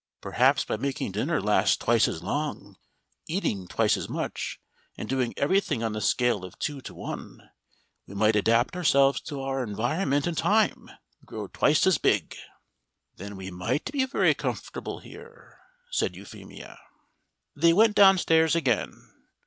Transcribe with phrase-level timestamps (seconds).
[0.19, 2.75] Perhaps by making dinner last twice as long,
[3.27, 4.59] eating twice as much,
[4.97, 7.51] and doing everything on the scale of two to one,
[8.07, 10.89] we might adapt ourselves to our environment in time,
[11.23, 12.35] grow twice as big."
[13.17, 15.59] "Then we might be very comfortable here,"
[15.91, 16.79] said Euphemia.
[17.55, 19.07] They went downstairs again.